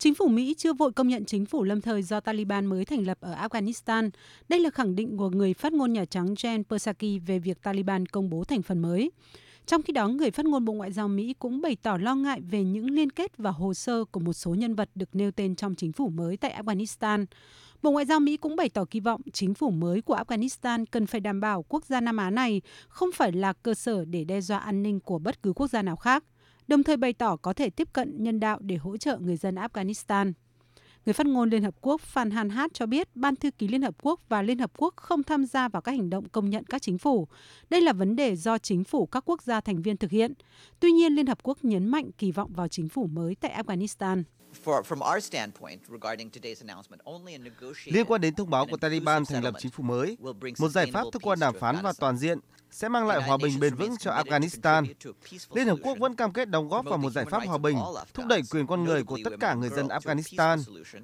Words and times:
Chính 0.00 0.14
phủ 0.14 0.28
Mỹ 0.28 0.54
chưa 0.58 0.72
vội 0.72 0.92
công 0.92 1.08
nhận 1.08 1.24
chính 1.24 1.46
phủ 1.46 1.64
lâm 1.64 1.80
thời 1.80 2.02
do 2.02 2.20
Taliban 2.20 2.66
mới 2.66 2.84
thành 2.84 3.06
lập 3.06 3.18
ở 3.20 3.34
Afghanistan. 3.34 4.10
Đây 4.48 4.60
là 4.60 4.70
khẳng 4.70 4.96
định 4.96 5.16
của 5.16 5.30
người 5.30 5.54
phát 5.54 5.72
ngôn 5.72 5.92
Nhà 5.92 6.04
Trắng 6.04 6.34
Jen 6.34 6.62
Psaki 6.64 7.26
về 7.26 7.38
việc 7.38 7.62
Taliban 7.62 8.06
công 8.06 8.30
bố 8.30 8.44
thành 8.44 8.62
phần 8.62 8.78
mới. 8.82 9.10
Trong 9.66 9.82
khi 9.82 9.92
đó, 9.92 10.08
người 10.08 10.30
phát 10.30 10.46
ngôn 10.46 10.64
Bộ 10.64 10.72
Ngoại 10.72 10.92
giao 10.92 11.08
Mỹ 11.08 11.34
cũng 11.38 11.60
bày 11.60 11.76
tỏ 11.82 11.96
lo 11.96 12.14
ngại 12.14 12.40
về 12.40 12.64
những 12.64 12.90
liên 12.90 13.10
kết 13.10 13.36
và 13.36 13.50
hồ 13.50 13.74
sơ 13.74 14.04
của 14.04 14.20
một 14.20 14.32
số 14.32 14.54
nhân 14.54 14.74
vật 14.74 14.90
được 14.94 15.08
nêu 15.12 15.30
tên 15.30 15.56
trong 15.56 15.74
chính 15.74 15.92
phủ 15.92 16.08
mới 16.08 16.36
tại 16.36 16.62
Afghanistan. 16.62 17.26
Bộ 17.82 17.90
Ngoại 17.90 18.06
giao 18.06 18.20
Mỹ 18.20 18.36
cũng 18.36 18.56
bày 18.56 18.68
tỏ 18.68 18.84
kỳ 18.84 19.00
vọng 19.00 19.20
chính 19.32 19.54
phủ 19.54 19.70
mới 19.70 20.02
của 20.02 20.16
Afghanistan 20.16 20.84
cần 20.90 21.06
phải 21.06 21.20
đảm 21.20 21.40
bảo 21.40 21.62
quốc 21.62 21.84
gia 21.84 22.00
Nam 22.00 22.16
Á 22.16 22.30
này 22.30 22.62
không 22.88 23.10
phải 23.14 23.32
là 23.32 23.52
cơ 23.52 23.74
sở 23.74 24.04
để 24.04 24.24
đe 24.24 24.40
dọa 24.40 24.58
an 24.58 24.82
ninh 24.82 25.00
của 25.00 25.18
bất 25.18 25.42
cứ 25.42 25.52
quốc 25.52 25.66
gia 25.66 25.82
nào 25.82 25.96
khác, 25.96 26.24
đồng 26.70 26.82
thời 26.82 26.96
bày 26.96 27.12
tỏ 27.12 27.36
có 27.36 27.52
thể 27.52 27.70
tiếp 27.70 27.88
cận 27.92 28.22
nhân 28.22 28.40
đạo 28.40 28.58
để 28.60 28.76
hỗ 28.76 28.96
trợ 28.96 29.18
người 29.18 29.36
dân 29.36 29.54
Afghanistan. 29.54 30.32
Người 31.06 31.12
phát 31.12 31.26
ngôn 31.26 31.50
Liên 31.50 31.62
Hợp 31.62 31.74
Quốc 31.80 32.00
Phan 32.00 32.30
Han 32.30 32.50
Hát 32.50 32.70
cho 32.74 32.86
biết 32.86 33.08
Ban 33.14 33.36
Thư 33.36 33.50
ký 33.50 33.68
Liên 33.68 33.82
Hợp 33.82 33.94
Quốc 34.02 34.20
và 34.28 34.42
Liên 34.42 34.58
Hợp 34.58 34.70
Quốc 34.76 34.96
không 34.96 35.22
tham 35.22 35.46
gia 35.46 35.68
vào 35.68 35.82
các 35.82 35.92
hành 35.92 36.10
động 36.10 36.28
công 36.28 36.50
nhận 36.50 36.64
các 36.64 36.82
chính 36.82 36.98
phủ. 36.98 37.28
Đây 37.70 37.80
là 37.80 37.92
vấn 37.92 38.16
đề 38.16 38.36
do 38.36 38.58
chính 38.58 38.84
phủ 38.84 39.06
các 39.06 39.22
quốc 39.26 39.42
gia 39.42 39.60
thành 39.60 39.82
viên 39.82 39.96
thực 39.96 40.10
hiện. 40.10 40.32
Tuy 40.80 40.90
nhiên, 40.90 41.14
Liên 41.14 41.26
Hợp 41.26 41.38
Quốc 41.42 41.58
nhấn 41.64 41.88
mạnh 41.88 42.10
kỳ 42.18 42.32
vọng 42.32 42.52
vào 42.52 42.68
chính 42.68 42.88
phủ 42.88 43.06
mới 43.06 43.34
tại 43.34 43.62
Afghanistan. 43.62 44.22
Liên 47.84 48.04
quan 48.06 48.20
đến 48.20 48.34
thông 48.34 48.50
báo 48.50 48.66
của 48.66 48.76
Taliban 48.76 49.24
thành 49.24 49.44
lập 49.44 49.54
chính 49.58 49.70
phủ 49.70 49.82
mới, 49.82 50.16
một 50.58 50.68
giải 50.68 50.86
pháp 50.92 51.04
thông 51.12 51.22
qua 51.22 51.36
đàm 51.36 51.54
phán 51.60 51.76
và 51.82 51.92
toàn 51.98 52.16
diện 52.18 52.38
sẽ 52.70 52.88
mang 52.88 53.06
lại 53.06 53.22
hòa 53.22 53.36
bình 53.36 53.60
bền 53.60 53.74
vững 53.74 53.96
cho 53.96 54.10
Afghanistan. 54.10 54.86
Liên 55.54 55.66
Hợp 55.66 55.76
Quốc 55.82 55.98
vẫn 55.98 56.16
cam 56.16 56.32
kết 56.32 56.48
đóng 56.48 56.68
góp 56.68 56.84
vào 56.84 56.98
một 56.98 57.10
giải 57.10 57.24
pháp 57.24 57.46
hòa 57.46 57.58
bình, 57.58 57.78
thúc 58.14 58.26
đẩy 58.26 58.42
quyền 58.50 58.66
con 58.66 58.84
người 58.84 59.04
của 59.04 59.18
tất 59.24 59.30
cả 59.40 59.54
người 59.54 59.68
dân 59.68 59.88
Afghanistan, 59.88 60.58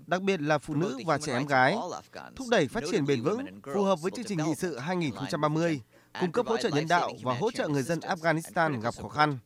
đặc 0.06 0.22
biệt 0.22 0.40
là 0.40 0.58
phụ 0.58 0.74
nữ 0.74 0.98
và 1.06 1.18
trẻ 1.18 1.32
em 1.32 1.46
gái, 1.46 1.76
thúc 2.36 2.46
đẩy 2.50 2.68
phát 2.68 2.82
triển 2.90 3.06
bền 3.06 3.22
vững, 3.22 3.46
phù 3.74 3.82
hợp 3.82 4.00
với 4.02 4.10
chương 4.10 4.24
trình 4.24 4.38
nghị 4.38 4.54
sự 4.54 4.78
2030, 4.78 5.80
cung 6.20 6.32
cấp 6.32 6.46
hỗ 6.46 6.56
trợ 6.56 6.68
nhân 6.68 6.88
đạo 6.88 7.12
và 7.22 7.34
hỗ 7.38 7.50
trợ 7.50 7.68
người 7.68 7.82
dân 7.82 7.98
Afghanistan 7.98 8.80
gặp 8.80 8.94
khó 9.02 9.08
khăn. 9.08 9.38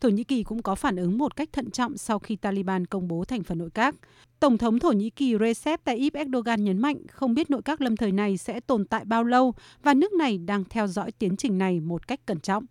Thổ 0.00 0.08
Nhĩ 0.08 0.24
Kỳ 0.24 0.42
cũng 0.42 0.62
có 0.62 0.74
phản 0.74 0.96
ứng 0.96 1.18
một 1.18 1.36
cách 1.36 1.48
thận 1.52 1.70
trọng 1.70 1.96
sau 1.96 2.18
khi 2.18 2.36
Taliban 2.36 2.86
công 2.86 3.08
bố 3.08 3.24
thành 3.24 3.42
phần 3.42 3.58
nội 3.58 3.70
các. 3.74 3.94
Tổng 4.40 4.58
thống 4.58 4.78
Thổ 4.78 4.92
Nhĩ 4.92 5.10
Kỳ 5.10 5.34
Recep 5.40 5.84
Tayyip 5.84 6.14
Erdogan 6.14 6.64
nhấn 6.64 6.78
mạnh 6.78 7.06
không 7.06 7.34
biết 7.34 7.50
nội 7.50 7.62
các 7.64 7.80
lâm 7.80 7.96
thời 7.96 8.12
này 8.12 8.36
sẽ 8.36 8.60
tồn 8.60 8.84
tại 8.84 9.04
bao 9.04 9.24
lâu 9.24 9.54
và 9.82 9.94
nước 9.94 10.12
này 10.12 10.38
đang 10.38 10.64
theo 10.64 10.86
dõi 10.86 11.12
tiến 11.12 11.36
trình 11.36 11.58
này 11.58 11.80
một 11.80 12.08
cách 12.08 12.20
cẩn 12.26 12.40
trọng. 12.40 12.64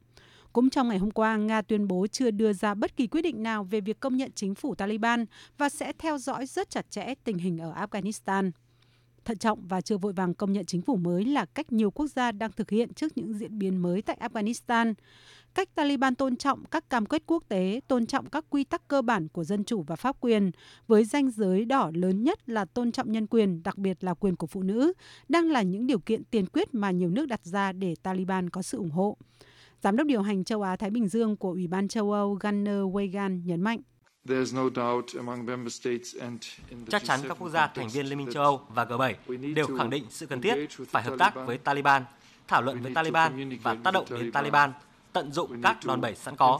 Cũng 0.53 0.69
trong 0.69 0.87
ngày 0.87 0.97
hôm 0.97 1.11
qua, 1.11 1.37
Nga 1.37 1.61
tuyên 1.61 1.87
bố 1.87 2.07
chưa 2.07 2.31
đưa 2.31 2.53
ra 2.53 2.73
bất 2.73 2.97
kỳ 2.97 3.07
quyết 3.07 3.21
định 3.21 3.43
nào 3.43 3.63
về 3.63 3.81
việc 3.81 3.99
công 3.99 4.17
nhận 4.17 4.31
chính 4.35 4.55
phủ 4.55 4.75
Taliban 4.75 5.25
và 5.57 5.69
sẽ 5.69 5.93
theo 5.99 6.17
dõi 6.17 6.45
rất 6.45 6.69
chặt 6.69 6.85
chẽ 6.89 7.13
tình 7.23 7.37
hình 7.37 7.57
ở 7.57 7.73
Afghanistan. 7.73 8.51
Thận 9.29 9.37
trọng 9.37 9.67
và 9.67 9.81
chưa 9.81 9.97
vội 9.97 10.13
vàng 10.13 10.33
công 10.33 10.53
nhận 10.53 10.65
chính 10.65 10.81
phủ 10.81 10.95
mới 10.95 11.25
là 11.25 11.45
cách 11.45 11.71
nhiều 11.71 11.91
quốc 11.91 12.07
gia 12.07 12.31
đang 12.31 12.51
thực 12.51 12.69
hiện 12.69 12.93
trước 12.93 13.17
những 13.17 13.33
diễn 13.33 13.59
biến 13.59 13.77
mới 13.77 14.01
tại 14.01 14.17
Afghanistan 14.21 14.93
cách 15.55 15.75
Taliban 15.75 16.15
tôn 16.15 16.35
trọng 16.35 16.65
các 16.65 16.89
cam 16.89 17.05
kết 17.05 17.23
quốc 17.25 17.43
tế, 17.47 17.81
tôn 17.87 18.05
trọng 18.05 18.29
các 18.29 18.45
quy 18.49 18.63
tắc 18.63 18.87
cơ 18.87 19.01
bản 19.01 19.27
của 19.27 19.43
dân 19.43 19.63
chủ 19.63 19.81
và 19.81 19.95
pháp 19.95 20.15
quyền, 20.21 20.51
với 20.87 21.05
danh 21.05 21.31
giới 21.31 21.65
đỏ 21.65 21.91
lớn 21.93 22.23
nhất 22.23 22.49
là 22.49 22.65
tôn 22.65 22.91
trọng 22.91 23.11
nhân 23.11 23.27
quyền, 23.27 23.63
đặc 23.63 23.77
biệt 23.77 24.03
là 24.03 24.13
quyền 24.13 24.35
của 24.35 24.47
phụ 24.47 24.63
nữ, 24.63 24.93
đang 25.27 25.51
là 25.51 25.61
những 25.61 25.87
điều 25.87 25.99
kiện 25.99 26.23
tiền 26.23 26.45
quyết 26.45 26.73
mà 26.73 26.91
nhiều 26.91 27.09
nước 27.09 27.25
đặt 27.25 27.45
ra 27.45 27.71
để 27.71 27.95
Taliban 28.03 28.49
có 28.49 28.61
sự 28.61 28.77
ủng 28.77 28.91
hộ. 28.91 29.17
Giám 29.83 29.95
đốc 29.95 30.07
điều 30.07 30.21
hành 30.21 30.43
châu 30.43 30.61
Á-Thái 30.61 30.89
Bình 30.89 31.07
Dương 31.07 31.37
của 31.37 31.51
Ủy 31.51 31.67
ban 31.67 31.87
châu 31.87 32.11
Âu 32.11 32.37
Gunnar 32.41 32.83
Wegan 32.83 33.45
nhấn 33.45 33.61
mạnh. 33.61 33.81
Chắc 36.89 37.03
chắn 37.03 37.19
các 37.27 37.37
quốc 37.39 37.49
gia 37.49 37.67
thành 37.67 37.89
viên 37.89 38.05
Liên 38.05 38.17
minh 38.17 38.31
châu 38.31 38.43
Âu 38.43 38.61
và 38.69 38.85
G7 38.85 39.53
đều 39.53 39.67
khẳng 39.77 39.89
định 39.89 40.05
sự 40.09 40.25
cần 40.25 40.41
thiết 40.41 40.67
phải 40.89 41.03
hợp 41.03 41.15
tác 41.19 41.35
với 41.35 41.57
Taliban, 41.57 42.03
thảo 42.47 42.61
luận 42.61 42.81
với 42.81 42.93
Taliban 42.93 43.59
và 43.63 43.75
tác 43.83 43.91
động 43.91 44.05
đến 44.09 44.31
Taliban 44.31 44.71
tận 45.13 45.31
dụng 45.31 45.61
các 45.61 45.77
đòn 45.85 46.01
bẩy 46.01 46.15
sẵn 46.15 46.35
có. 46.35 46.59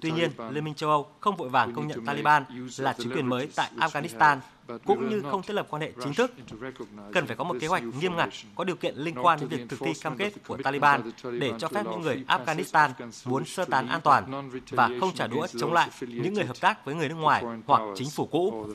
Tuy 0.00 0.10
nhiên, 0.10 0.30
Liên 0.50 0.64
minh 0.64 0.74
châu 0.74 0.90
Âu 0.90 1.08
không 1.20 1.36
vội 1.36 1.48
vàng 1.48 1.72
công 1.74 1.86
nhận 1.86 2.06
Taliban 2.06 2.44
là 2.78 2.94
chính 2.98 3.10
quyền 3.10 3.26
mới 3.26 3.48
tại 3.54 3.70
Afghanistan, 3.76 4.38
cũng 4.84 5.08
như 5.08 5.22
không 5.30 5.42
thiết 5.42 5.54
lập 5.54 5.66
quan 5.70 5.82
hệ 5.82 5.92
chính 6.02 6.14
thức. 6.14 6.32
Cần 7.12 7.26
phải 7.26 7.36
có 7.36 7.44
một 7.44 7.56
kế 7.60 7.66
hoạch 7.66 7.82
nghiêm 8.00 8.16
ngặt, 8.16 8.28
có 8.54 8.64
điều 8.64 8.76
kiện 8.76 8.96
liên 8.96 9.14
quan 9.22 9.40
đến 9.40 9.48
việc 9.48 9.66
thực 9.68 9.80
thi 9.80 9.92
cam 10.02 10.16
kết 10.16 10.32
của 10.46 10.56
Taliban 10.56 11.02
để 11.40 11.52
cho 11.58 11.68
phép 11.68 11.86
những 11.90 12.00
người 12.00 12.24
Afghanistan 12.28 12.90
muốn 13.24 13.44
sơ 13.44 13.64
tán 13.64 13.88
an 13.88 14.00
toàn 14.00 14.50
và 14.70 14.90
không 15.00 15.14
trả 15.14 15.26
đũa 15.26 15.46
chống 15.46 15.72
lại 15.72 15.90
những 16.00 16.34
người 16.34 16.44
hợp 16.44 16.60
tác 16.60 16.84
với 16.84 16.94
người 16.94 17.08
nước 17.08 17.14
ngoài 17.14 17.44
hoặc 17.66 17.82
chính 17.94 18.10
phủ 18.10 18.26
cũ. 18.26 18.66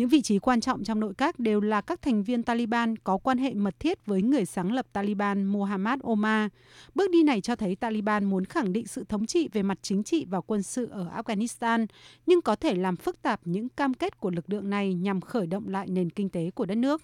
Những 0.00 0.08
vị 0.08 0.22
trí 0.22 0.38
quan 0.38 0.60
trọng 0.60 0.84
trong 0.84 1.00
nội 1.00 1.14
các 1.18 1.38
đều 1.38 1.60
là 1.60 1.80
các 1.80 2.02
thành 2.02 2.22
viên 2.22 2.42
Taliban 2.42 2.96
có 2.96 3.18
quan 3.18 3.38
hệ 3.38 3.54
mật 3.54 3.80
thiết 3.80 4.06
với 4.06 4.22
người 4.22 4.44
sáng 4.44 4.72
lập 4.72 4.86
Taliban 4.92 5.44
Mohammad 5.44 6.00
Omar. 6.02 6.50
Bước 6.94 7.10
đi 7.10 7.22
này 7.22 7.40
cho 7.40 7.56
thấy 7.56 7.76
Taliban 7.76 8.24
muốn 8.24 8.44
khẳng 8.44 8.72
định 8.72 8.86
sự 8.86 9.04
thống 9.08 9.26
trị 9.26 9.48
về 9.52 9.62
mặt 9.62 9.78
chính 9.82 10.02
trị 10.02 10.26
và 10.30 10.40
quân 10.40 10.62
sự 10.62 10.88
ở 10.90 11.10
Afghanistan, 11.16 11.86
nhưng 12.26 12.42
có 12.42 12.56
thể 12.56 12.74
làm 12.74 12.96
phức 12.96 13.22
tạp 13.22 13.40
những 13.44 13.68
cam 13.68 13.94
kết 13.94 14.20
của 14.20 14.30
lực 14.30 14.50
lượng 14.50 14.70
này 14.70 14.94
nhằm 14.94 15.20
khởi 15.20 15.46
động 15.46 15.68
lại 15.68 15.86
nền 15.90 16.10
kinh 16.10 16.28
tế 16.28 16.50
của 16.50 16.66
đất 16.66 16.74
nước. 16.74 17.02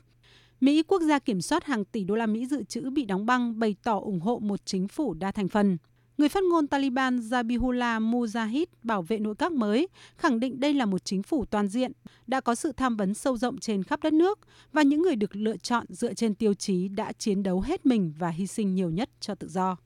Mỹ, 0.60 0.82
quốc 0.82 1.02
gia 1.02 1.18
kiểm 1.18 1.40
soát 1.40 1.64
hàng 1.64 1.84
tỷ 1.84 2.04
đô 2.04 2.14
la 2.14 2.26
Mỹ 2.26 2.46
dự 2.46 2.62
trữ 2.62 2.90
bị 2.90 3.04
đóng 3.04 3.26
băng, 3.26 3.58
bày 3.58 3.76
tỏ 3.82 3.98
ủng 3.98 4.20
hộ 4.20 4.38
một 4.38 4.60
chính 4.64 4.88
phủ 4.88 5.14
đa 5.14 5.32
thành 5.32 5.48
phần. 5.48 5.76
Người 6.18 6.28
phát 6.28 6.42
ngôn 6.44 6.66
Taliban 6.66 7.18
Zabihullah 7.18 8.10
Mujahid 8.10 8.66
bảo 8.82 9.02
vệ 9.02 9.18
nội 9.18 9.34
các 9.34 9.52
mới 9.52 9.88
khẳng 10.16 10.40
định 10.40 10.60
đây 10.60 10.74
là 10.74 10.86
một 10.86 11.04
chính 11.04 11.22
phủ 11.22 11.44
toàn 11.44 11.68
diện, 11.68 11.92
đã 12.26 12.40
có 12.40 12.54
sự 12.54 12.72
tham 12.72 12.96
vấn 12.96 13.14
sâu 13.14 13.36
rộng 13.36 13.58
trên 13.58 13.82
khắp 13.82 14.02
đất 14.02 14.12
nước 14.12 14.38
và 14.72 14.82
những 14.82 15.02
người 15.02 15.16
được 15.16 15.36
lựa 15.36 15.56
chọn 15.56 15.86
dựa 15.88 16.14
trên 16.14 16.34
tiêu 16.34 16.54
chí 16.54 16.88
đã 16.88 17.12
chiến 17.12 17.42
đấu 17.42 17.60
hết 17.60 17.86
mình 17.86 18.12
và 18.18 18.28
hy 18.28 18.46
sinh 18.46 18.74
nhiều 18.74 18.90
nhất 18.90 19.10
cho 19.20 19.34
tự 19.34 19.48
do. 19.48 19.76